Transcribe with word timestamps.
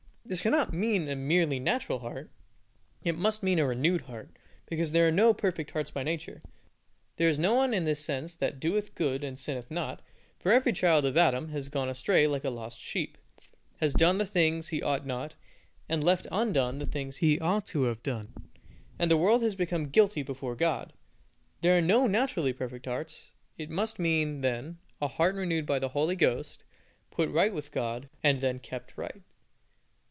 This 0.23 0.43
cannot 0.43 0.71
mean 0.71 1.09
a 1.09 1.15
merely 1.17 1.59
natural 1.59 1.99
heart, 1.99 2.31
it 3.03 3.17
must 3.17 3.43
mean 3.43 3.59
a 3.59 3.65
renewed 3.67 4.01
heart, 4.01 4.29
because 4.65 4.93
there 4.93 5.05
are 5.05 5.11
no 5.11 5.33
perfect 5.33 5.71
hearts 5.71 5.91
by 5.91 6.03
nature. 6.03 6.41
There 7.17 7.27
is 7.27 7.37
no 7.37 7.53
one 7.55 7.73
in 7.73 7.83
this 7.83 8.05
sense 8.05 8.33
that 8.35 8.57
doeth 8.61 8.95
good 8.95 9.25
and 9.25 9.37
sinneth 9.37 9.69
not, 9.69 10.01
for 10.39 10.53
every 10.53 10.71
child 10.71 11.03
of 11.03 11.17
Adam 11.17 11.49
has 11.49 11.67
gone 11.67 11.89
astray 11.89 12.27
like 12.27 12.45
a 12.45 12.49
lost 12.49 12.79
sheep, 12.79 13.17
has 13.81 13.93
done 13.93 14.19
the 14.19 14.25
things 14.25 14.69
he 14.69 14.81
ought 14.81 15.05
not, 15.05 15.35
and 15.89 16.01
left 16.01 16.27
undone 16.31 16.79
the 16.79 16.85
things 16.85 17.17
he 17.17 17.37
ought 17.41 17.65
to 17.67 17.83
have 17.83 18.01
done, 18.01 18.31
and 18.97 19.11
the 19.11 19.15
whole 19.17 19.23
world 19.25 19.43
has 19.43 19.55
become 19.55 19.89
guilty 19.89 20.23
before 20.23 20.55
God. 20.55 20.93
There 21.59 21.77
are 21.77 21.81
no 21.81 22.07
naturally 22.07 22.53
perfect 22.53 22.85
hearts. 22.85 23.31
It 23.57 23.69
must 23.69 23.99
mean, 23.99 24.39
then, 24.39 24.77
a 25.01 25.09
heart 25.09 25.35
renewed 25.35 25.65
by 25.65 25.79
the 25.79 25.89
Holy 25.89 26.15
Ghost, 26.15 26.63
put 27.09 27.27
right 27.29 27.53
with 27.53 27.71
God, 27.73 28.07
and 28.23 28.39
then 28.39 28.59
kept 28.59 28.97
right. 28.97 29.23